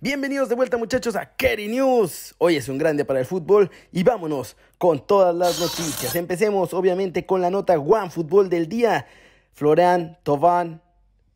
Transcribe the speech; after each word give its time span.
Bienvenidos 0.00 0.48
de 0.48 0.54
vuelta 0.56 0.76
muchachos 0.76 1.14
a 1.16 1.24
Kerry 1.36 1.68
News. 1.68 2.34
Hoy 2.38 2.56
es 2.56 2.68
un 2.68 2.78
gran 2.78 2.96
día 2.96 3.06
para 3.06 3.20
el 3.20 3.26
fútbol 3.26 3.70
y 3.92 4.02
vámonos 4.02 4.56
con 4.76 5.06
todas 5.06 5.34
las 5.34 5.60
noticias. 5.60 6.14
Empecemos 6.16 6.74
obviamente 6.74 7.24
con 7.24 7.40
la 7.40 7.48
nota 7.48 7.78
One 7.78 8.10
Fútbol 8.10 8.50
del 8.50 8.68
día. 8.68 9.06
Florian 9.52 10.18
Thauvin 10.24 10.80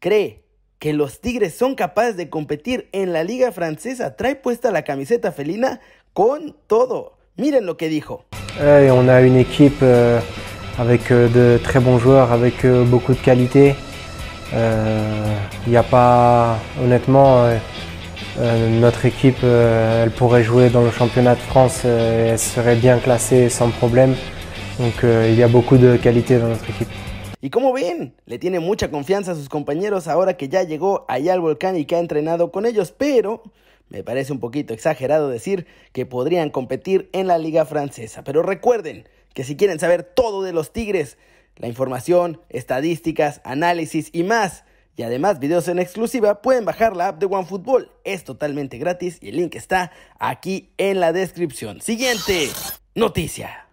cree 0.00 0.44
que 0.78 0.92
los 0.92 1.20
Tigres 1.20 1.56
son 1.56 1.76
capaces 1.76 2.16
de 2.16 2.28
competir 2.28 2.88
en 2.92 3.12
la 3.12 3.22
liga 3.24 3.52
francesa. 3.52 4.16
Trae 4.16 4.34
puesta 4.34 4.70
la 4.70 4.82
camiseta 4.82 5.32
felina 5.32 5.80
con 6.12 6.54
todo. 6.66 7.16
Miren 7.36 7.64
lo 7.64 7.76
que 7.76 7.88
dijo. 7.88 8.24
Eh, 8.60 8.90
on 8.92 9.08
a 9.08 9.20
une 9.20 9.36
équipe 9.38 9.78
euh, 9.82 10.20
avec 10.78 11.12
euh, 11.12 11.28
de 11.28 11.58
très 11.62 11.78
bons 11.78 11.98
joueurs, 11.98 12.32
avec 12.32 12.64
euh, 12.64 12.84
beaucoup 12.84 13.14
de 13.14 13.20
qualité. 13.20 13.76
Il 14.52 15.70
n'y 15.70 15.76
a 15.76 15.82
notre 18.38 19.04
équipe, 19.06 19.42
elle 19.42 20.10
pourrait 20.10 20.44
jouer 20.44 20.70
dans 20.70 20.82
le 20.82 20.90
championnat 20.90 21.34
de 21.34 21.40
France, 21.40 21.84
et 21.84 21.88
elle 21.88 22.38
serait 22.38 22.76
bien 22.76 22.98
classée 22.98 23.48
sans 23.48 23.70
problème. 23.70 24.14
Donc 24.78 24.94
il 25.02 25.34
y 25.34 25.42
a 25.42 25.48
beaucoup 25.48 25.76
de 25.76 25.96
qualité 25.96 26.38
dans 26.38 26.48
notre 26.48 26.68
équipe. 26.70 26.88
Y 27.40 27.50
como 27.50 27.72
ven, 27.72 28.14
le 28.26 28.38
tiene 28.38 28.58
mucha 28.58 28.90
confianza 28.90 29.32
a 29.32 29.34
sus 29.36 29.48
compañeros 29.48 30.08
ahora 30.08 30.36
que 30.36 30.48
ya 30.48 30.64
llegó 30.64 31.04
allá 31.08 31.34
al 31.34 31.40
volcán 31.40 31.76
y 31.76 31.84
que 31.84 31.94
ha 31.94 32.00
entrenado 32.00 32.50
con 32.50 32.66
ellos, 32.66 32.92
pero 32.96 33.44
me 33.90 34.02
parece 34.02 34.32
un 34.32 34.40
poquito 34.40 34.74
exagerado 34.74 35.28
decir 35.28 35.66
que 35.92 36.04
podrían 36.04 36.50
competir 36.50 37.08
en 37.12 37.28
la 37.28 37.38
liga 37.38 37.64
francesa. 37.64 38.24
Pero 38.24 38.42
recuerden 38.42 39.08
que 39.34 39.44
si 39.44 39.56
quieren 39.56 39.78
saber 39.78 40.02
todo 40.02 40.42
de 40.42 40.52
los 40.52 40.72
Tigres, 40.72 41.16
la 41.56 41.68
información, 41.68 42.40
estadísticas, 42.50 43.40
análisis 43.44 44.10
y 44.12 44.24
más, 44.24 44.64
y 44.98 45.04
además 45.04 45.38
videos 45.38 45.68
en 45.68 45.78
exclusiva, 45.78 46.42
pueden 46.42 46.64
bajar 46.64 46.96
la 46.96 47.06
app 47.06 47.20
de 47.20 47.26
OneFootball. 47.26 47.88
Es 48.02 48.24
totalmente 48.24 48.78
gratis 48.78 49.18
y 49.20 49.28
el 49.28 49.36
link 49.36 49.54
está 49.54 49.92
aquí 50.18 50.72
en 50.76 50.98
la 50.98 51.12
descripción. 51.12 51.80
Siguiente 51.80 52.48
noticia. 52.96 53.68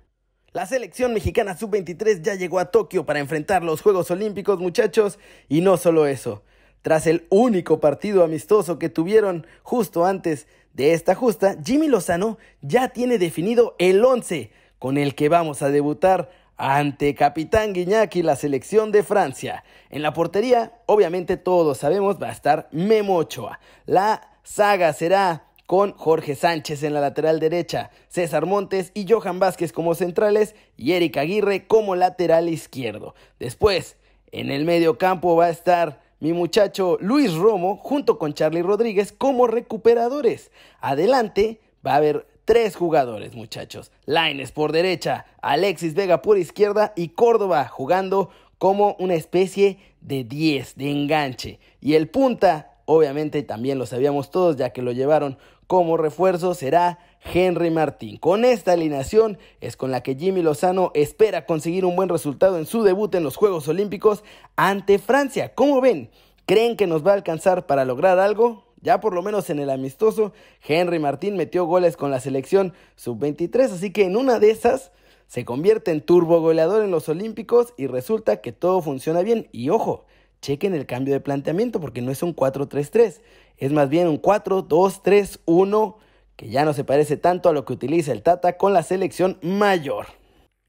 La 0.53 0.67
selección 0.67 1.15
mexicana 1.15 1.57
sub-23 1.57 2.21
ya 2.21 2.35
llegó 2.35 2.59
a 2.59 2.65
Tokio 2.65 3.07
para 3.07 3.17
enfrentar 3.17 3.63
los 3.63 3.81
Juegos 3.81 4.11
Olímpicos, 4.11 4.59
muchachos, 4.59 5.17
y 5.49 5.61
no 5.61 5.77
solo 5.77 6.05
eso. 6.05 6.43
Tras 6.83 7.07
el 7.07 7.25
único 7.31 7.79
partido 7.79 8.23
amistoso 8.23 8.77
que 8.77 8.89
tuvieron 8.89 9.47
justo 9.63 10.05
antes 10.05 10.45
de 10.73 10.93
esta 10.93 11.15
justa, 11.15 11.57
Jimmy 11.65 11.87
Lozano 11.87 12.37
ya 12.61 12.89
tiene 12.89 13.17
definido 13.17 13.75
el 13.79 14.05
11 14.05 14.51
con 14.77 14.99
el 14.99 15.15
que 15.15 15.29
vamos 15.29 15.63
a 15.63 15.71
debutar 15.71 16.29
ante 16.57 17.15
Capitán 17.15 17.73
Guiñac 17.73 18.15
y 18.15 18.23
la 18.23 18.35
selección 18.35 18.91
de 18.91 19.03
Francia. 19.03 19.63
En 19.89 20.01
la 20.01 20.13
portería, 20.13 20.73
obviamente 20.85 21.37
todos 21.37 21.79
sabemos, 21.79 22.21
va 22.21 22.29
a 22.29 22.33
estar 22.33 22.67
Memo 22.71 23.17
Ochoa. 23.17 23.59
La 23.85 24.39
saga 24.43 24.93
será 24.93 25.47
con 25.65 25.93
Jorge 25.93 26.35
Sánchez 26.35 26.83
en 26.83 26.93
la 26.93 27.01
lateral 27.01 27.39
derecha, 27.39 27.89
César 28.07 28.45
Montes 28.45 28.91
y 28.93 29.09
Johan 29.09 29.39
Vázquez 29.39 29.73
como 29.73 29.95
centrales 29.95 30.55
y 30.77 30.93
Eric 30.93 31.17
Aguirre 31.17 31.65
como 31.65 31.95
lateral 31.95 32.49
izquierdo. 32.49 33.15
Después, 33.39 33.97
en 34.31 34.51
el 34.51 34.65
medio 34.65 34.97
campo 34.97 35.35
va 35.35 35.45
a 35.45 35.49
estar 35.49 36.01
mi 36.19 36.33
muchacho 36.33 36.97
Luis 37.01 37.33
Romo 37.33 37.77
junto 37.77 38.17
con 38.17 38.33
Charlie 38.33 38.61
Rodríguez 38.61 39.11
como 39.11 39.47
recuperadores. 39.47 40.51
Adelante 40.79 41.59
va 41.85 41.93
a 41.93 41.97
haber 41.97 42.27
tres 42.45 42.75
jugadores, 42.75 43.35
muchachos. 43.35 43.91
Laines 44.05 44.51
por 44.51 44.71
derecha, 44.71 45.25
Alexis 45.41 45.95
Vega 45.95 46.21
por 46.21 46.37
izquierda 46.37 46.93
y 46.95 47.09
Córdoba 47.09 47.67
jugando 47.67 48.29
como 48.57 48.95
una 48.99 49.15
especie 49.15 49.79
de 50.01 50.23
10 50.23 50.75
de 50.77 50.91
enganche. 50.91 51.59
Y 51.81 51.95
el 51.95 52.07
punta, 52.07 52.77
obviamente 52.85 53.43
también 53.43 53.77
lo 53.77 53.85
sabíamos 53.85 54.31
todos 54.31 54.55
ya 54.55 54.69
que 54.69 54.81
lo 54.81 54.91
llevaron 54.91 55.37
como 55.67 55.97
refuerzo 55.97 56.53
será 56.53 56.99
Henry 57.33 57.71
Martín. 57.71 58.17
Con 58.17 58.45
esta 58.45 58.73
alineación 58.73 59.39
es 59.61 59.75
con 59.75 59.89
la 59.91 60.03
que 60.03 60.15
Jimmy 60.15 60.43
Lozano 60.43 60.91
espera 60.93 61.45
conseguir 61.45 61.85
un 61.85 61.95
buen 61.95 62.09
resultado 62.09 62.59
en 62.59 62.67
su 62.67 62.83
debut 62.83 63.13
en 63.15 63.23
los 63.23 63.35
Juegos 63.35 63.67
Olímpicos 63.67 64.23
ante 64.55 64.99
Francia. 64.99 65.55
¿Cómo 65.55 65.81
ven? 65.81 66.11
¿Creen 66.45 66.77
que 66.77 66.85
nos 66.85 67.05
va 67.05 67.11
a 67.11 67.15
alcanzar 67.15 67.65
para 67.65 67.85
lograr 67.85 68.19
algo? 68.19 68.64
Ya 68.85 69.01
por 69.01 69.15
lo 69.15 69.23
menos 69.23 69.49
en 69.49 69.57
el 69.57 69.71
amistoso, 69.71 70.31
Henry 70.61 70.99
Martín 70.99 71.35
metió 71.35 71.65
goles 71.65 71.97
con 71.97 72.11
la 72.11 72.19
selección 72.19 72.73
sub-23, 72.97 73.71
así 73.71 73.91
que 73.91 74.03
en 74.03 74.15
una 74.15 74.37
de 74.37 74.51
esas 74.51 74.91
se 75.25 75.43
convierte 75.43 75.89
en 75.89 76.01
turbo 76.01 76.39
goleador 76.39 76.83
en 76.83 76.91
los 76.91 77.09
Olímpicos 77.09 77.73
y 77.77 77.87
resulta 77.87 78.41
que 78.41 78.51
todo 78.51 78.83
funciona 78.83 79.23
bien. 79.23 79.49
Y 79.51 79.71
ojo, 79.71 80.05
chequen 80.39 80.75
el 80.75 80.85
cambio 80.85 81.15
de 81.15 81.19
planteamiento 81.19 81.81
porque 81.81 82.03
no 82.03 82.11
es 82.11 82.21
un 82.21 82.35
4-3-3, 82.35 83.21
es 83.57 83.71
más 83.71 83.89
bien 83.89 84.07
un 84.07 84.21
4-2-3-1 84.21 85.95
que 86.35 86.49
ya 86.49 86.63
no 86.63 86.73
se 86.73 86.83
parece 86.83 87.17
tanto 87.17 87.49
a 87.49 87.53
lo 87.53 87.65
que 87.65 87.73
utiliza 87.73 88.11
el 88.11 88.21
Tata 88.21 88.55
con 88.55 88.71
la 88.71 88.83
selección 88.83 89.39
mayor. 89.41 90.05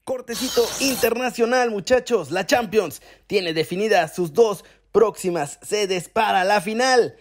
Cortecito 0.05 0.63
internacional, 0.79 1.69
muchachos. 1.69 2.31
La 2.31 2.47
Champions 2.47 3.03
tiene 3.27 3.53
definidas 3.53 4.15
sus 4.15 4.33
dos 4.33 4.65
próximas 4.91 5.59
sedes 5.61 6.09
para 6.09 6.45
la 6.45 6.61
final. 6.61 7.15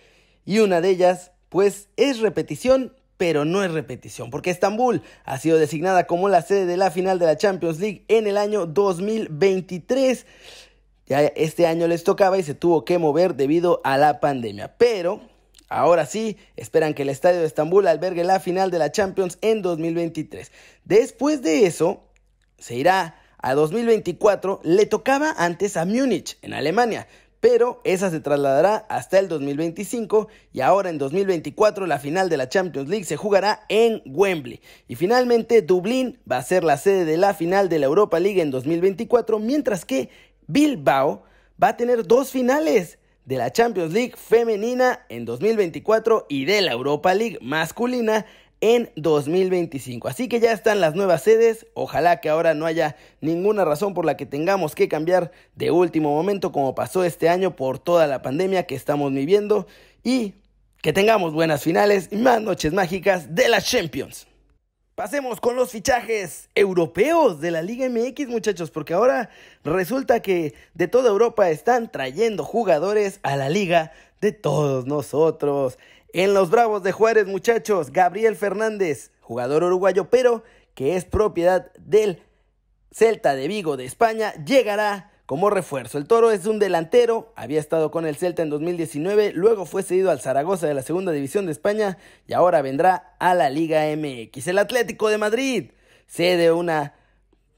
Y 0.46 0.60
una 0.60 0.80
de 0.80 0.88
ellas, 0.88 1.32
pues, 1.50 1.88
es 1.96 2.20
repetición, 2.20 2.94
pero 3.18 3.44
no 3.44 3.62
es 3.62 3.70
repetición, 3.70 4.30
porque 4.30 4.50
Estambul 4.50 5.02
ha 5.24 5.38
sido 5.38 5.58
designada 5.58 6.06
como 6.06 6.28
la 6.28 6.40
sede 6.40 6.64
de 6.64 6.76
la 6.78 6.90
final 6.90 7.18
de 7.18 7.26
la 7.26 7.36
Champions 7.36 7.78
League 7.78 8.04
en 8.08 8.26
el 8.26 8.38
año 8.38 8.64
2023. 8.66 10.24
Ya 11.06 11.20
este 11.20 11.66
año 11.66 11.86
les 11.86 12.04
tocaba 12.04 12.38
y 12.38 12.42
se 12.42 12.54
tuvo 12.54 12.84
que 12.84 12.98
mover 12.98 13.34
debido 13.34 13.80
a 13.84 13.98
la 13.98 14.20
pandemia. 14.20 14.76
Pero 14.78 15.20
Ahora 15.68 16.06
sí, 16.06 16.36
esperan 16.54 16.94
que 16.94 17.02
el 17.02 17.08
Estadio 17.08 17.40
de 17.40 17.46
Estambul 17.46 17.88
albergue 17.88 18.22
la 18.22 18.38
final 18.38 18.70
de 18.70 18.78
la 18.78 18.92
Champions 18.92 19.38
en 19.40 19.62
2023. 19.62 20.52
Después 20.84 21.42
de 21.42 21.66
eso, 21.66 22.04
se 22.56 22.76
irá 22.76 23.20
a 23.38 23.54
2024. 23.54 24.60
Le 24.62 24.86
tocaba 24.86 25.34
antes 25.36 25.76
a 25.76 25.84
Múnich, 25.84 26.38
en 26.42 26.54
Alemania, 26.54 27.08
pero 27.40 27.80
esa 27.84 28.10
se 28.10 28.20
trasladará 28.20 28.86
hasta 28.88 29.18
el 29.18 29.28
2025 29.28 30.28
y 30.52 30.60
ahora 30.60 30.90
en 30.90 30.98
2024 30.98 31.86
la 31.86 31.98
final 31.98 32.28
de 32.28 32.36
la 32.36 32.48
Champions 32.48 32.88
League 32.88 33.04
se 33.04 33.16
jugará 33.16 33.64
en 33.68 34.02
Wembley. 34.06 34.60
Y 34.88 34.96
finalmente 34.96 35.62
Dublín 35.62 36.18
va 36.30 36.38
a 36.38 36.42
ser 36.42 36.64
la 36.64 36.76
sede 36.76 37.04
de 37.04 37.16
la 37.16 37.34
final 37.34 37.68
de 37.68 37.78
la 37.78 37.86
Europa 37.86 38.18
League 38.20 38.40
en 38.40 38.50
2024, 38.50 39.38
mientras 39.38 39.84
que 39.84 40.08
Bilbao 40.46 41.24
va 41.62 41.68
a 41.68 41.76
tener 41.76 42.06
dos 42.06 42.30
finales 42.30 42.98
de 43.24 43.36
la 43.36 43.52
Champions 43.52 43.92
League 43.92 44.14
femenina 44.16 45.04
en 45.08 45.24
2024 45.24 46.26
y 46.28 46.44
de 46.44 46.62
la 46.62 46.72
Europa 46.72 47.12
League 47.12 47.38
masculina 47.42 48.24
en 48.60 48.90
2025. 48.96 50.08
Así 50.08 50.28
que 50.28 50.40
ya 50.40 50.52
están 50.52 50.80
las 50.80 50.94
nuevas 50.94 51.22
sedes. 51.22 51.66
Ojalá 51.74 52.20
que 52.20 52.28
ahora 52.28 52.54
no 52.54 52.66
haya 52.66 52.96
ninguna 53.20 53.64
razón 53.64 53.94
por 53.94 54.04
la 54.04 54.16
que 54.16 54.26
tengamos 54.26 54.74
que 54.74 54.88
cambiar 54.88 55.32
de 55.54 55.70
último 55.70 56.10
momento 56.10 56.52
como 56.52 56.74
pasó 56.74 57.04
este 57.04 57.28
año 57.28 57.56
por 57.56 57.78
toda 57.78 58.06
la 58.06 58.22
pandemia 58.22 58.66
que 58.66 58.74
estamos 58.74 59.12
viviendo 59.12 59.66
y 60.02 60.34
que 60.82 60.92
tengamos 60.92 61.32
buenas 61.32 61.62
finales 61.62 62.08
y 62.10 62.16
más 62.16 62.40
noches 62.40 62.72
mágicas 62.72 63.34
de 63.34 63.48
la 63.48 63.60
Champions. 63.60 64.26
Pasemos 64.96 65.42
con 65.42 65.56
los 65.56 65.72
fichajes 65.72 66.48
europeos 66.54 67.38
de 67.42 67.50
la 67.50 67.60
Liga 67.60 67.86
MX, 67.86 68.28
muchachos, 68.28 68.70
porque 68.70 68.94
ahora 68.94 69.28
resulta 69.62 70.20
que 70.20 70.54
de 70.72 70.88
toda 70.88 71.10
Europa 71.10 71.50
están 71.50 71.92
trayendo 71.92 72.44
jugadores 72.44 73.20
a 73.22 73.36
la 73.36 73.50
liga 73.50 73.92
de 74.20 74.32
todos 74.32 74.86
nosotros. 74.86 75.78
En 76.12 76.34
los 76.34 76.50
Bravos 76.50 76.82
de 76.82 76.92
Juárez, 76.92 77.26
muchachos, 77.26 77.92
Gabriel 77.92 78.36
Fernández, 78.36 79.10
jugador 79.20 79.64
uruguayo, 79.64 80.08
pero 80.10 80.42
que 80.74 80.96
es 80.96 81.04
propiedad 81.04 81.72
del 81.78 82.22
Celta 82.90 83.34
de 83.34 83.48
Vigo 83.48 83.76
de 83.76 83.84
España, 83.84 84.32
llegará 84.44 85.10
como 85.26 85.50
refuerzo. 85.50 85.98
El 85.98 86.06
Toro 86.06 86.30
es 86.30 86.46
un 86.46 86.58
delantero, 86.58 87.32
había 87.34 87.60
estado 87.60 87.90
con 87.90 88.06
el 88.06 88.16
Celta 88.16 88.42
en 88.42 88.50
2019, 88.50 89.32
luego 89.32 89.66
fue 89.66 89.82
cedido 89.82 90.10
al 90.10 90.20
Zaragoza 90.20 90.66
de 90.66 90.74
la 90.74 90.82
Segunda 90.82 91.12
División 91.12 91.46
de 91.46 91.52
España 91.52 91.98
y 92.26 92.32
ahora 92.32 92.62
vendrá 92.62 93.16
a 93.18 93.34
la 93.34 93.50
Liga 93.50 93.84
MX. 93.96 94.46
El 94.46 94.58
Atlético 94.58 95.08
de 95.08 95.18
Madrid 95.18 95.70
cede 96.06 96.52
una 96.52 96.94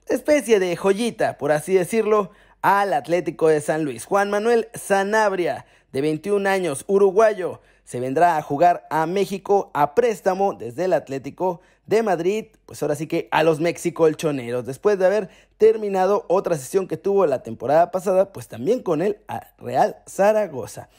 especie 0.06 0.58
de 0.58 0.74
joyita, 0.76 1.36
por 1.36 1.52
así 1.52 1.74
decirlo, 1.74 2.30
al 2.62 2.94
Atlético 2.94 3.48
de 3.48 3.60
San 3.60 3.84
Luis. 3.84 4.06
Juan 4.06 4.30
Manuel 4.30 4.68
Sanabria, 4.74 5.66
de 5.92 6.00
21 6.00 6.48
años, 6.48 6.84
uruguayo, 6.86 7.60
se 7.84 8.00
vendrá 8.00 8.36
a 8.36 8.42
jugar 8.42 8.86
a 8.90 9.06
México 9.06 9.70
a 9.72 9.94
préstamo 9.94 10.52
desde 10.52 10.84
el 10.84 10.92
Atlético 10.92 11.60
de 11.86 12.02
Madrid, 12.02 12.46
pues 12.66 12.82
ahora 12.82 12.94
sí 12.94 13.06
que 13.06 13.28
a 13.30 13.42
los 13.42 13.60
México-Colchoneros, 13.60 14.66
después 14.66 14.98
de 14.98 15.06
haber 15.06 15.30
terminado 15.56 16.26
otra 16.28 16.56
sesión 16.58 16.86
que 16.86 16.98
tuvo 16.98 17.24
la 17.24 17.42
temporada 17.42 17.90
pasada, 17.90 18.32
pues 18.32 18.46
también 18.46 18.82
con 18.82 19.00
el 19.00 19.18
Real 19.58 19.96
Zaragoza. 20.06 20.90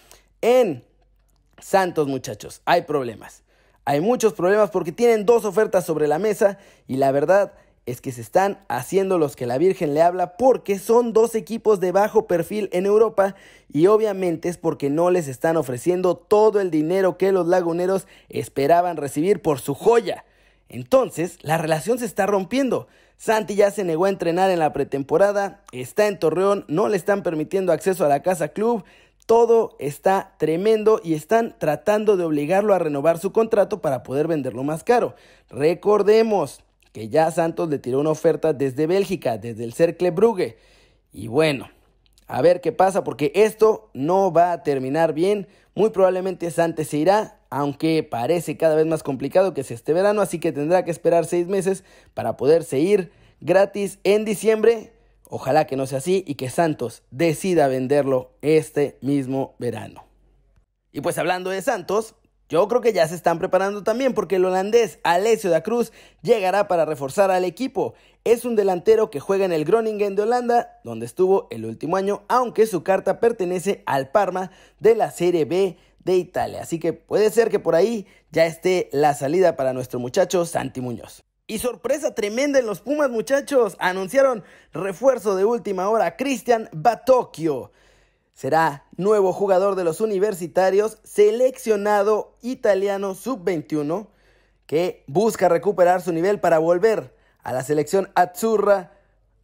En 0.41 0.83
Santos, 1.59 2.07
muchachos, 2.07 2.61
hay 2.65 2.81
problemas. 2.83 3.43
Hay 3.85 4.01
muchos 4.01 4.33
problemas 4.33 4.71
porque 4.71 4.91
tienen 4.91 5.25
dos 5.25 5.45
ofertas 5.45 5.85
sobre 5.85 6.07
la 6.07 6.19
mesa 6.19 6.57
y 6.87 6.97
la 6.97 7.11
verdad 7.11 7.53
es 7.89 8.01
que 8.01 8.11
se 8.11 8.21
están 8.21 8.59
haciendo 8.67 9.17
los 9.17 9.35
que 9.35 9.45
la 9.45 9.57
Virgen 9.57 9.93
le 9.93 10.01
habla 10.01 10.37
porque 10.37 10.79
son 10.79 11.13
dos 11.13 11.35
equipos 11.35 11.79
de 11.79 11.91
bajo 11.91 12.27
perfil 12.27 12.69
en 12.71 12.85
Europa 12.85 13.35
y 13.71 13.87
obviamente 13.87 14.49
es 14.49 14.57
porque 14.57 14.89
no 14.89 15.11
les 15.11 15.27
están 15.27 15.57
ofreciendo 15.57 16.15
todo 16.15 16.59
el 16.59 16.71
dinero 16.71 17.17
que 17.17 17.31
los 17.31 17.47
laguneros 17.47 18.07
esperaban 18.29 18.97
recibir 18.97 19.41
por 19.41 19.59
su 19.59 19.73
joya. 19.73 20.25
Entonces, 20.69 21.37
la 21.41 21.57
relación 21.57 21.97
se 21.99 22.05
está 22.05 22.25
rompiendo. 22.25 22.87
Santi 23.17 23.55
ya 23.55 23.71
se 23.71 23.83
negó 23.83 24.05
a 24.05 24.09
entrenar 24.09 24.49
en 24.49 24.59
la 24.59 24.71
pretemporada, 24.71 25.61
está 25.71 26.07
en 26.07 26.19
Torreón, 26.19 26.65
no 26.67 26.87
le 26.87 26.95
están 26.95 27.23
permitiendo 27.23 27.73
acceso 27.73 28.05
a 28.05 28.09
la 28.09 28.21
casa 28.21 28.49
club, 28.49 28.85
todo 29.25 29.75
está 29.77 30.35
tremendo 30.37 31.01
y 31.03 31.13
están 31.13 31.55
tratando 31.59 32.17
de 32.17 32.23
obligarlo 32.23 32.73
a 32.73 32.79
renovar 32.79 33.19
su 33.19 33.31
contrato 33.31 33.81
para 33.81 34.03
poder 34.03 34.27
venderlo 34.27 34.63
más 34.63 34.83
caro. 34.83 35.15
Recordemos, 35.49 36.61
que 36.91 37.09
ya 37.09 37.31
Santos 37.31 37.69
le 37.69 37.79
tiró 37.79 37.99
una 37.99 38.11
oferta 38.11 38.53
desde 38.53 38.87
Bélgica, 38.87 39.37
desde 39.37 39.63
el 39.63 39.73
Cercle 39.73 40.11
Brugge. 40.11 40.57
Y 41.11 41.27
bueno, 41.27 41.69
a 42.27 42.41
ver 42.41 42.61
qué 42.61 42.71
pasa, 42.71 43.03
porque 43.03 43.31
esto 43.35 43.89
no 43.93 44.31
va 44.31 44.51
a 44.51 44.63
terminar 44.63 45.13
bien. 45.13 45.47
Muy 45.75 45.89
probablemente 45.89 46.51
Santos 46.51 46.87
se 46.87 46.97
irá, 46.97 47.39
aunque 47.49 48.03
parece 48.03 48.57
cada 48.57 48.75
vez 48.75 48.85
más 48.85 49.03
complicado 49.03 49.53
que 49.53 49.63
sea 49.63 49.75
este 49.75 49.93
verano, 49.93 50.21
así 50.21 50.39
que 50.39 50.51
tendrá 50.51 50.85
que 50.85 50.91
esperar 50.91 51.25
seis 51.25 51.47
meses 51.47 51.83
para 52.13 52.37
poderse 52.37 52.79
ir 52.79 53.11
gratis 53.41 53.99
en 54.03 54.25
diciembre. 54.25 54.93
Ojalá 55.27 55.65
que 55.65 55.75
no 55.75 55.85
sea 55.85 55.99
así 55.99 56.23
y 56.27 56.35
que 56.35 56.49
Santos 56.49 57.03
decida 57.11 57.67
venderlo 57.67 58.31
este 58.41 58.97
mismo 59.01 59.55
verano. 59.59 60.05
Y 60.91 61.01
pues 61.01 61.17
hablando 61.19 61.51
de 61.51 61.61
Santos, 61.61 62.15
yo 62.49 62.67
creo 62.67 62.81
que 62.81 62.93
ya 62.93 63.07
se 63.07 63.13
están 63.13 63.37
preparando 63.37 63.83
también 63.83 64.15
porque 64.15 64.37
el 64.37 64.45
holandés 64.45 64.97
Alessio 65.03 65.51
da 65.51 65.61
Cruz 65.61 65.93
llegará 66.23 66.67
para 66.67 66.83
reforzar 66.83 67.29
al 67.29 67.45
equipo. 67.45 67.93
Es 68.23 68.43
un 68.43 68.55
delantero 68.55 69.11
que 69.11 69.19
juega 69.19 69.45
en 69.45 69.53
el 69.53 69.65
Groningen 69.65 70.15
de 70.15 70.23
Holanda, 70.23 70.79
donde 70.83 71.05
estuvo 71.05 71.47
el 71.51 71.63
último 71.63 71.95
año, 71.95 72.23
aunque 72.27 72.65
su 72.65 72.81
carta 72.81 73.19
pertenece 73.19 73.83
al 73.85 74.09
Parma 74.09 74.49
de 74.79 74.95
la 74.95 75.11
Serie 75.11 75.45
B 75.45 75.77
de 76.03 76.15
Italia. 76.15 76.63
Así 76.63 76.79
que 76.79 76.91
puede 76.91 77.29
ser 77.29 77.51
que 77.51 77.59
por 77.59 77.75
ahí 77.75 78.07
ya 78.31 78.47
esté 78.47 78.89
la 78.91 79.13
salida 79.13 79.55
para 79.55 79.71
nuestro 79.71 79.99
muchacho 79.99 80.43
Santi 80.45 80.81
Muñoz. 80.81 81.23
Y 81.45 81.59
sorpresa 81.59 82.15
tremenda 82.15 82.57
en 82.57 82.65
los 82.65 82.81
Pumas, 82.81 83.11
muchachos. 83.11 83.75
Anunciaron 83.79 84.43
refuerzo 84.73 85.35
de 85.35 85.45
última 85.45 85.87
hora, 85.87 86.17
Cristian 86.17 86.67
Batocchio 86.71 87.71
será 88.39 88.85
nuevo 88.95 89.33
jugador 89.33 89.75
de 89.75 89.83
los 89.83 89.99
universitarios, 89.99 90.99
seleccionado 91.03 92.37
italiano 92.41 93.13
sub-21, 93.13 94.07
que 94.65 95.03
busca 95.07 95.49
recuperar 95.49 96.01
su 96.01 96.13
nivel 96.13 96.39
para 96.39 96.57
volver 96.57 97.13
a 97.43 97.51
la 97.51 97.63
selección 97.63 98.09
Azzurra, 98.15 98.93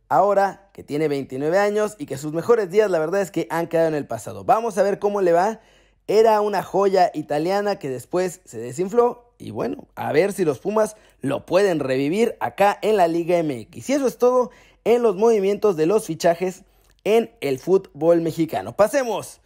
ahora 0.08 0.70
que 0.72 0.82
tiene 0.82 1.10
29 1.10 1.58
años 1.58 1.98
y 2.00 2.06
que 2.06 2.18
sus 2.18 2.32
mejores 2.32 2.72
días 2.72 2.90
la 2.90 3.00
verdad 3.00 3.20
es 3.20 3.32
que 3.32 3.48
han 3.50 3.68
quedado 3.68 3.90
en 3.90 3.96
el 3.96 4.08
pasado. 4.08 4.46
Vamos 4.46 4.78
a 4.78 4.84
ver 4.84 4.98
cómo 4.98 5.20
le 5.20 5.34
va. 5.34 5.60
Era 6.08 6.40
una 6.40 6.64
joya 6.64 7.12
italiana 7.14 7.80
que 7.80 7.90
después 7.90 8.40
se 8.46 8.60
desinfló 8.60 9.34
y 9.38 9.52
bueno, 9.52 9.90
a 9.96 10.14
ver 10.14 10.32
si 10.32 10.46
los 10.46 10.60
Pumas 10.60 10.96
lo 11.20 11.46
pueden 11.46 11.82
revivir 11.82 12.38
acá 12.40 12.80
en 12.82 12.96
la 12.96 13.10
Liga 13.10 13.44
MX. 13.44 13.90
Y 13.90 13.94
eso 13.94 14.08
es 14.08 14.18
todo 14.18 14.52
en 14.86 15.02
los 15.02 15.18
movimientos 15.18 15.76
de 15.76 15.86
los 15.86 16.06
fichajes 16.06 16.64
en 17.06 17.32
el 17.40 17.60
fútbol 17.60 18.20
mexicano. 18.20 18.76
Pasemos 18.76 19.40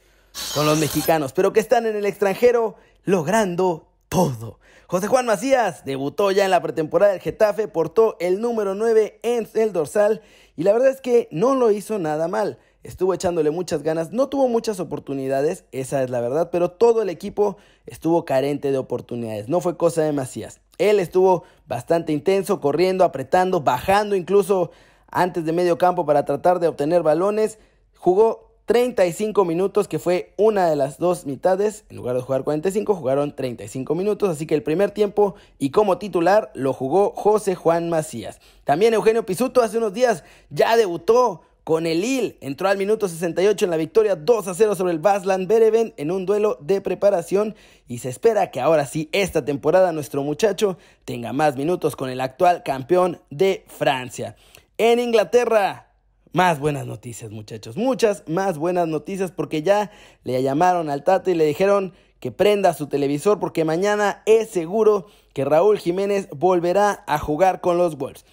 con 0.56 0.66
los 0.66 0.80
mexicanos, 0.80 1.34
pero 1.34 1.54
que 1.54 1.60
están 1.60 1.86
en 1.86 1.96
el 1.96 2.06
extranjero 2.06 2.76
logrando 3.04 3.88
todo. 4.10 4.60
José 4.88 5.06
Juan 5.06 5.28
Macías 5.28 5.86
debutó 5.86 6.32
ya 6.32 6.46
en 6.46 6.52
la 6.52 6.64
pretemporada 6.64 7.12
del 7.12 7.22
Getafe, 7.22 7.68
portó 7.68 8.18
el 8.20 8.42
número 8.42 8.74
9 8.74 9.20
en 9.22 9.48
el 9.54 9.72
dorsal 9.72 10.22
y 10.56 10.64
la 10.64 10.74
verdad 10.74 10.90
es 10.90 11.00
que 11.00 11.28
no 11.32 11.54
lo 11.54 11.70
hizo 11.70 12.00
nada 12.00 12.28
mal. 12.28 12.58
Estuvo 12.82 13.14
echándole 13.14 13.52
muchas 13.52 13.84
ganas, 13.84 14.12
no 14.12 14.30
tuvo 14.30 14.48
muchas 14.48 14.80
oportunidades, 14.80 15.66
esa 15.72 16.02
es 16.02 16.10
la 16.10 16.22
verdad, 16.22 16.50
pero 16.50 16.72
todo 16.72 17.02
el 17.02 17.10
equipo 17.10 17.58
estuvo 17.86 18.26
carente 18.26 18.72
de 18.72 18.78
oportunidades, 18.78 19.50
no 19.50 19.62
fue 19.62 19.78
cosa 19.78 20.02
de 20.02 20.14
Macías. 20.14 20.62
Él 20.80 21.00
estuvo 21.00 21.44
bastante 21.68 22.14
intenso, 22.14 22.62
corriendo, 22.62 23.04
apretando, 23.04 23.62
bajando 23.62 24.16
incluso 24.16 24.72
antes 25.12 25.46
de 25.46 25.54
medio 25.54 25.78
campo 25.78 26.06
para 26.06 26.26
tratar 26.26 26.60
de 26.60 26.68
obtener 26.68 27.04
balones. 27.04 27.60
Jugó 27.96 28.50
35 28.70 29.46
minutos, 29.46 29.88
que 29.88 29.98
fue 29.98 30.34
una 30.38 30.70
de 30.70 30.76
las 30.76 31.00
dos 31.00 31.26
mitades. 31.26 31.86
En 31.90 31.98
lugar 31.98 32.16
de 32.16 32.22
jugar 32.22 32.44
45, 32.44 32.94
jugaron 32.94 33.36
35 33.36 33.96
minutos. 33.96 34.30
Así 34.30 34.46
que 34.46 34.54
el 34.54 34.62
primer 34.62 34.92
tiempo 34.92 35.34
y 35.58 35.72
como 35.72 35.98
titular 35.98 36.52
lo 36.54 36.72
jugó 36.72 37.14
José 37.16 37.56
Juan 37.56 37.90
Macías. 37.90 38.40
También 38.66 38.94
Eugenio 38.94 39.26
Pisuto 39.26 39.64
hace 39.64 39.80
unos 39.80 39.94
días 39.94 40.24
ya 40.52 40.78
debutó 40.78 41.42
con 41.64 41.88
el 41.88 42.02
Lille. 42.02 42.38
Entró 42.42 42.68
al 42.68 42.78
minuto 42.78 43.08
68 43.08 43.66
en 43.66 43.72
la 43.72 43.78
victoria 43.78 44.16
2 44.16 44.48
a 44.48 44.54
0 44.54 44.76
sobre 44.76 44.94
el 44.94 45.00
Baslan 45.00 45.48
Bereven 45.48 45.94
en 45.98 46.12
un 46.12 46.26
duelo 46.26 46.58
de 46.62 46.82
preparación 46.82 47.56
y 47.88 48.00
se 48.00 48.10
espera 48.10 48.52
que 48.52 48.60
ahora 48.60 48.86
sí 48.86 49.10
esta 49.12 49.46
temporada 49.46 49.92
nuestro 49.92 50.24
muchacho 50.24 50.78
tenga 51.06 51.34
más 51.34 51.58
minutos 51.58 51.96
con 51.96 52.10
el 52.10 52.22
actual 52.22 52.62
campeón 52.64 53.20
de 53.32 53.66
Francia. 53.68 54.36
En 54.82 54.98
Inglaterra, 54.98 55.92
más 56.32 56.58
buenas 56.58 56.86
noticias, 56.86 57.32
muchachos. 57.32 57.76
Muchas 57.76 58.24
más 58.30 58.58
buenas 58.58 58.88
noticias 58.88 59.30
porque 59.30 59.62
ya 59.62 59.92
le 60.24 60.42
llamaron 60.42 60.90
al 60.90 61.04
Tata 61.04 61.30
y 61.30 61.36
le 61.36 61.44
dijeron 61.44 61.92
que 62.22 62.32
prenda 62.32 62.74
su 62.74 62.88
televisor 62.88 63.42
porque 63.42 63.66
mañana 63.66 64.24
es 64.26 64.50
seguro 64.50 65.08
que 65.34 65.44
Raúl 65.44 65.80
Jiménez 65.80 66.30
volverá 66.32 67.04
a 67.08 67.20
jugar 67.20 67.60
con 67.60 67.78
los 67.78 67.98
Wolves. 67.98 68.24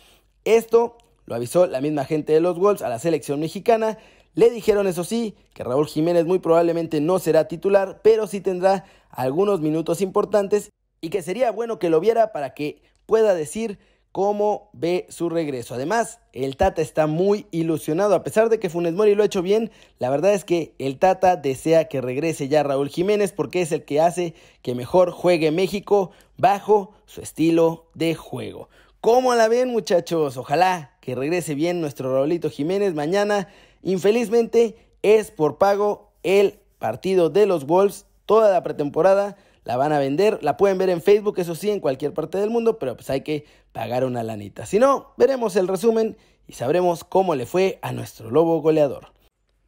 Esto 0.45 0.99
lo 1.25 1.35
avisó 1.35 1.67
la 1.67 1.81
misma 1.81 2.05
gente 2.05 2.33
de 2.33 2.41
los 2.41 2.61
Wolves 2.61 2.83
a 2.83 2.89
la 2.89 3.01
selección 3.01 3.41
mexicana. 3.41 3.99
Le 4.35 4.49
dijeron, 4.49 4.87
eso 4.87 5.03
sí, 5.03 5.35
que 5.53 5.65
Raúl 5.65 5.89
Jiménez 5.89 6.27
muy 6.27 6.39
probablemente 6.39 7.01
no 7.01 7.19
será 7.19 7.49
titular, 7.49 8.03
pero 8.05 8.29
sí 8.29 8.41
tendrá 8.41 8.85
algunos 9.11 9.61
minutos 9.61 10.01
importantes 10.01 10.71
y 11.01 11.09
que 11.09 11.23
sería 11.23 11.51
bueno 11.51 11.81
que 11.81 11.91
lo 11.91 11.99
viera 11.99 12.31
para 12.31 12.55
que 12.55 12.83
pueda 13.05 13.35
decir 13.35 13.81
cómo 14.17 14.71
ve 14.73 15.05
su 15.11 15.29
regreso. 15.29 15.75
Además, 15.75 16.21
el 16.33 16.57
Tata 16.57 16.81
está 16.81 17.07
muy 17.07 17.45
ilusionado. 17.51 18.15
A 18.15 18.25
pesar 18.25 18.49
de 18.49 18.59
que 18.59 18.71
Funes 18.71 18.95
Mori 18.95 19.15
lo 19.15 19.23
ha 19.23 19.27
hecho 19.27 19.43
bien, 19.43 19.71
la 19.99 20.09
verdad 20.09 20.33
es 20.33 20.43
que 20.43 20.73
el 20.79 20.99
Tata 20.99 21.37
desea 21.37 21.89
que 21.89 22.01
regrese 22.01 22.49
ya 22.49 22.63
Raúl 22.63 22.89
Jiménez 22.89 23.33
porque 23.33 23.61
es 23.61 23.73
el 23.73 23.85
que 23.85 24.01
hace 24.01 24.33
que 24.63 24.75
mejor 24.75 25.11
juegue 25.11 25.51
México 25.51 26.13
bajo 26.39 26.95
su 27.05 27.21
estilo 27.21 27.91
de 27.93 28.15
juego. 28.15 28.71
¿Cómo 29.03 29.35
la 29.35 29.49
ven, 29.49 29.69
muchachos? 29.69 30.39
Ojalá 30.39 30.97
que 31.03 31.15
regrese 31.15 31.55
bien 31.55 31.83
nuestro 31.83 32.15
Raulito 32.15 32.49
Jiménez 32.49 32.95
mañana. 32.95 33.49
Infelizmente 33.83 34.77
es 35.03 35.31
por 35.31 35.59
pago 35.59 36.11
el 36.23 36.59
partido 36.79 37.29
de 37.29 37.45
los 37.45 37.67
Wolves 37.67 38.07
toda 38.25 38.51
la 38.51 38.63
pretemporada 38.63 39.37
la 39.67 39.77
van 39.77 39.93
a 39.93 39.99
vender, 39.99 40.43
la 40.45 40.57
pueden 40.57 40.79
ver 40.79 40.91
en 40.91 41.03
Facebook, 41.03 41.41
eso 41.41 41.57
sí, 41.57 41.71
en 41.71 41.81
cualquier 41.81 42.15
parte 42.15 42.39
del 42.39 42.51
mundo, 42.51 42.79
pero 42.79 42.95
pues 42.95 43.11
hay 43.11 43.23
que 43.23 43.47
pagar 43.73 44.05
una 44.05 44.23
lanita. 44.23 44.65
Si 44.65 44.79
no, 44.79 45.13
veremos 45.17 45.57
el 45.57 45.67
resumen 45.67 46.17
y 46.47 46.53
sabremos 46.53 47.03
cómo 47.03 47.35
le 47.35 47.47
fue 47.47 47.81
a 47.83 47.91
nuestro 47.91 48.31
lobo 48.31 48.63
goleador. 48.63 49.09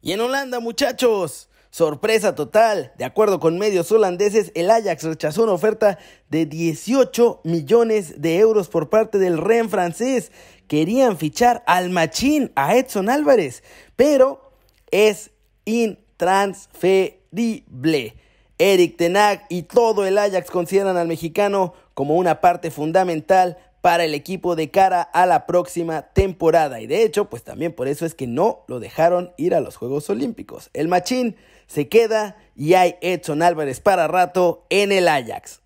Y 0.01 0.13
en 0.13 0.21
Holanda, 0.21 0.61
muchachos, 0.61 1.49
sorpresa 1.69 2.33
total. 2.33 2.93
De 2.97 3.03
acuerdo 3.03 3.41
con 3.41 3.59
medios 3.59 3.91
holandeses, 3.91 4.53
el 4.55 4.71
Ajax 4.71 5.03
rechazó 5.03 5.43
una 5.43 5.51
oferta 5.51 5.99
de 6.29 6.45
18 6.45 7.41
millones 7.43 8.21
de 8.21 8.37
euros 8.37 8.69
por 8.69 8.89
parte 8.89 9.17
del 9.17 9.37
Ren 9.37 9.69
francés. 9.69 10.31
Querían 10.69 11.17
fichar 11.17 11.61
al 11.67 11.89
machín, 11.89 12.53
a 12.55 12.77
Edson 12.77 13.09
Álvarez, 13.09 13.63
pero 13.97 14.53
es 14.91 15.31
intransferible. 15.65 18.15
Eric 18.59 18.97
Tenag 18.97 19.45
y 19.49 19.63
todo 19.63 20.05
el 20.05 20.17
Ajax 20.17 20.51
consideran 20.51 20.97
al 20.97 21.07
mexicano 21.07 21.73
como 21.93 22.15
una 22.15 22.41
parte 22.41 22.69
fundamental 22.69 23.57
para 23.81 24.03
el 24.03 24.13
equipo 24.13 24.55
de 24.55 24.69
cara 24.69 25.01
a 25.01 25.25
la 25.25 25.45
próxima 25.45 26.03
temporada. 26.13 26.81
Y 26.81 26.87
de 26.87 27.03
hecho, 27.03 27.29
pues 27.29 27.43
también 27.43 27.73
por 27.73 27.87
eso 27.87 28.05
es 28.05 28.13
que 28.13 28.27
no 28.27 28.65
lo 28.67 28.79
dejaron 28.79 29.31
ir 29.37 29.55
a 29.55 29.61
los 29.61 29.77
Juegos 29.77 30.09
Olímpicos. 30.09 30.69
El 30.73 30.89
machín 30.89 31.37
se 31.67 31.87
queda 31.87 32.37
y 32.55 32.73
hay 32.73 32.95
Edson 33.01 33.41
Álvarez 33.41 33.79
para 33.79 34.07
rato 34.07 34.65
en 34.69 34.91
el 34.91 35.07
Ajax. 35.07 35.61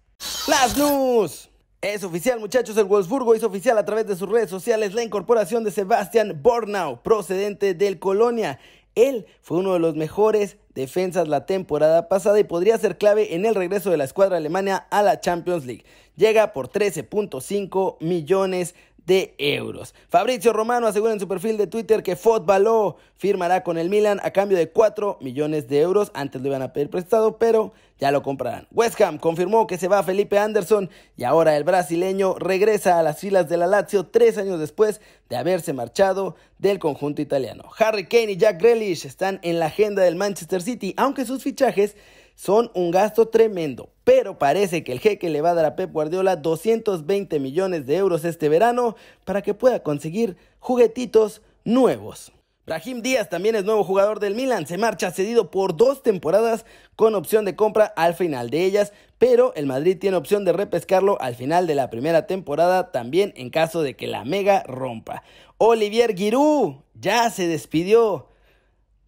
Las 0.47 0.77
news. 0.77 1.49
Es 1.81 2.01
oficial, 2.05 2.39
muchachos, 2.39 2.77
el 2.77 2.85
Wolfsburgo 2.85 3.35
hizo 3.35 3.47
oficial 3.47 3.77
a 3.77 3.83
través 3.83 4.07
de 4.07 4.15
sus 4.15 4.29
redes 4.29 4.49
sociales 4.49 4.93
la 4.93 5.03
incorporación 5.03 5.65
de 5.65 5.71
Sebastian 5.71 6.41
Bornau, 6.41 7.03
procedente 7.03 7.73
del 7.73 7.99
Colonia. 7.99 8.57
Él 8.95 9.25
fue 9.41 9.57
uno 9.57 9.73
de 9.73 9.79
los 9.79 9.95
mejores 9.95 10.57
defensas 10.75 11.27
la 11.27 11.45
temporada 11.45 12.07
pasada 12.07 12.39
y 12.39 12.43
podría 12.43 12.77
ser 12.77 12.97
clave 12.97 13.35
en 13.35 13.45
el 13.45 13.55
regreso 13.55 13.89
de 13.89 13.97
la 13.97 14.03
escuadra 14.03 14.37
alemana 14.37 14.87
a 14.89 15.01
la 15.01 15.19
Champions 15.19 15.65
League. 15.65 15.85
Llega 16.15 16.53
por 16.53 16.69
13.5 16.69 17.97
millones 17.99 18.75
de 19.05 19.35
euros. 19.37 19.93
Fabrizio 20.09 20.53
Romano 20.53 20.87
asegura 20.87 21.13
en 21.13 21.19
su 21.19 21.27
perfil 21.27 21.57
de 21.57 21.67
Twitter 21.67 22.03
que 22.03 22.15
Fotbaló 22.15 22.95
firmará 23.17 23.63
con 23.63 23.77
el 23.77 23.89
Milan 23.89 24.19
a 24.23 24.31
cambio 24.31 24.57
de 24.57 24.69
4 24.69 25.17
millones 25.21 25.67
de 25.67 25.81
euros. 25.81 26.11
Antes 26.13 26.41
lo 26.41 26.47
iban 26.47 26.61
a 26.61 26.71
pedir 26.71 26.89
prestado, 26.89 27.37
pero 27.37 27.73
ya 28.03 28.11
lo 28.11 28.21
comprarán. 28.21 28.67
West 28.71 28.99
Ham 28.99 29.17
confirmó 29.17 29.65
que 29.65 29.77
se 29.77 29.87
va 29.87 30.03
Felipe 30.03 30.37
Anderson 30.37 30.89
y 31.15 31.23
ahora 31.23 31.55
el 31.55 31.63
brasileño 31.63 32.35
regresa 32.37 32.99
a 32.99 33.01
las 33.01 33.21
filas 33.21 33.47
de 33.47 33.55
la 33.55 33.65
Lazio 33.65 34.07
tres 34.07 34.37
años 34.37 34.59
después 34.59 34.99
de 35.29 35.37
haberse 35.37 35.71
marchado 35.71 36.35
del 36.59 36.79
conjunto 36.79 37.21
italiano. 37.21 37.63
Harry 37.79 38.05
Kane 38.07 38.33
y 38.33 38.35
Jack 38.35 38.59
Grealish 38.59 39.05
están 39.05 39.39
en 39.41 39.57
la 39.57 39.67
agenda 39.67 40.03
del 40.03 40.17
Manchester 40.17 40.61
City, 40.61 40.93
aunque 40.97 41.23
sus 41.23 41.43
fichajes 41.43 41.95
son 42.35 42.71
un 42.73 42.91
gasto 42.91 43.29
tremendo. 43.29 43.87
Pero 44.03 44.37
parece 44.37 44.83
que 44.83 44.91
el 44.91 44.99
jeque 44.99 45.29
le 45.29 45.39
va 45.39 45.51
a 45.51 45.53
dar 45.53 45.63
a 45.63 45.77
Pep 45.77 45.93
Guardiola 45.93 46.35
220 46.35 47.39
millones 47.39 47.85
de 47.85 47.95
euros 47.95 48.25
este 48.25 48.49
verano 48.49 48.97
para 49.23 49.41
que 49.41 49.53
pueda 49.53 49.81
conseguir 49.81 50.35
juguetitos 50.59 51.41
nuevos. 51.63 52.33
Brahim 52.65 53.01
Díaz 53.01 53.27
también 53.27 53.55
es 53.55 53.65
nuevo 53.65 53.83
jugador 53.83 54.21
del 54.21 54.35
Milan, 54.35 54.65
se 54.65 54.77
marcha 54.77 55.11
cedido 55.11 55.51
por 55.51 55.75
dos 55.75 56.01
temporadas 56.01 56.65
con 56.95 57.13
opción 57.13 57.43
de 57.43 57.57
compra 57.57 57.85
al 57.97 58.13
final 58.13 58.49
de 58.49 58.63
ellas, 58.63 58.93
pero 59.17 59.53
el 59.55 59.65
Madrid 59.65 59.97
tiene 59.99 60.15
opción 60.15 60.45
de 60.45 60.53
repescarlo 60.53 61.19
al 61.19 61.35
final 61.35 61.67
de 61.67 61.75
la 61.75 61.89
primera 61.89 62.25
temporada 62.25 62.91
también 62.91 63.33
en 63.35 63.49
caso 63.49 63.81
de 63.81 63.97
que 63.97 64.07
la 64.07 64.23
mega 64.23 64.63
rompa. 64.63 65.23
Olivier 65.57 66.15
Giroud 66.15 66.75
ya 66.93 67.29
se 67.29 67.47
despidió 67.47 68.29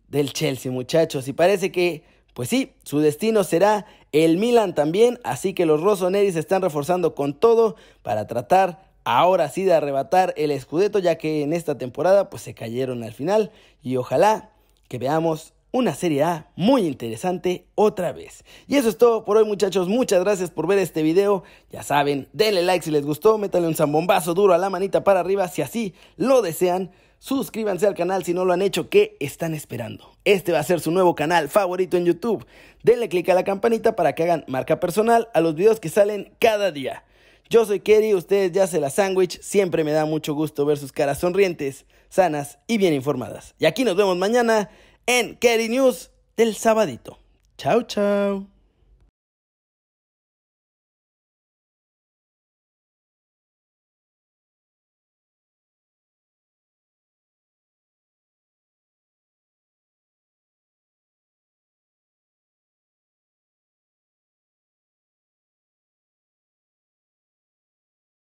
del 0.10 0.34
Chelsea 0.34 0.70
muchachos 0.70 1.30
y 1.30 1.34
parece 1.34 1.72
que 1.72 2.04
pues 2.34 2.50
sí, 2.50 2.74
su 2.84 3.00
destino 3.00 3.46
será 3.46 3.86
el 4.12 4.38
Milan 4.38 4.76
también, 4.76 5.22
así 5.24 5.54
que 5.54 5.66
los 5.66 5.80
Rossoneri 5.80 6.34
se 6.34 6.40
están 6.40 6.62
reforzando 6.62 7.16
con 7.16 7.40
todo 7.40 7.78
para 8.02 8.28
tratar 8.28 8.94
ahora 9.06 9.50
sí 9.50 9.64
de 9.64 9.74
arrebatar 9.74 10.34
el 10.36 10.60
Scudetto, 10.60 11.00
ya 11.00 11.18
que 11.18 11.44
en 11.44 11.54
esta 11.54 11.78
temporada 11.78 12.30
pues 12.30 12.44
se 12.44 12.54
cayeron 12.54 13.04
al 13.04 13.14
final 13.14 13.52
y 13.82 13.96
ojalá 13.96 14.50
que 14.90 14.98
veamos 14.98 15.54
una 15.72 15.94
Serie 15.94 16.24
A 16.24 16.48
muy 16.56 16.88
interesante 16.88 17.66
otra 17.76 18.14
vez. 18.14 18.44
Y 18.68 18.78
eso 18.78 18.90
es 18.90 18.98
todo 18.98 19.26
por 19.26 19.38
hoy 19.38 19.46
muchachos, 19.46 19.88
muchas 19.88 20.24
gracias 20.24 20.50
por 20.50 20.68
ver 20.68 20.80
este 20.80 21.04
video, 21.04 21.44
ya 21.70 21.84
saben, 21.84 22.28
denle 22.34 22.64
like 22.64 22.84
si 22.84 22.92
les 22.92 23.06
gustó, 23.06 23.38
métanle 23.38 23.68
un 23.68 23.76
zambombazo 23.76 24.34
duro 24.34 24.54
a 24.54 24.58
la 24.58 24.70
manita 24.70 25.04
para 25.04 25.20
arriba 25.20 25.48
si 25.48 25.62
así 25.62 25.94
lo 26.18 26.42
desean. 26.42 26.92
Suscríbanse 27.20 27.88
al 27.88 27.96
canal 27.96 28.24
si 28.24 28.34
no 28.34 28.46
lo 28.46 28.54
han 28.54 28.62
hecho, 28.62 28.90
¿qué 28.90 29.18
están 29.20 29.54
esperando? 29.54 30.12
Este 30.26 30.52
va 30.52 30.60
a 30.60 30.64
ser 30.64 30.80
su 30.80 30.92
nuevo 30.92 31.16
canal 31.16 31.50
favorito 31.50 31.98
en 31.98 32.06
YouTube. 32.06 32.46
Denle 32.84 33.10
click 33.10 33.30
a 33.30 33.34
la 33.34 33.44
campanita 33.44 33.96
para 33.96 34.14
que 34.14 34.24
hagan 34.24 34.46
marca 34.48 34.80
personal 34.80 35.30
a 35.34 35.42
los 35.42 35.56
videos 35.56 35.80
que 35.80 35.90
salen 35.90 36.34
cada 36.40 36.72
día. 36.72 37.04
Yo 37.50 37.66
soy 37.66 37.80
Kerry, 37.80 38.14
ustedes 38.16 38.52
ya 38.52 38.66
se 38.66 38.80
la 38.80 38.90
sándwich, 38.90 39.40
siempre 39.42 39.84
me 39.84 39.92
da 39.92 40.06
mucho 40.06 40.34
gusto 40.34 40.66
ver 40.66 40.78
sus 40.78 40.92
caras 40.92 41.20
sonrientes, 41.20 41.86
sanas 42.10 42.58
y 42.68 42.78
bien 42.78 42.94
informadas. 42.94 43.54
Y 43.60 43.66
aquí 43.66 43.84
nos 43.84 43.96
vemos 43.96 44.18
mañana 44.18 44.70
en 45.06 45.36
Kerry 45.36 45.70
News 45.70 46.12
del 46.38 46.56
sabadito. 46.56 47.20
Chao, 47.58 47.84
chao. 47.84 48.55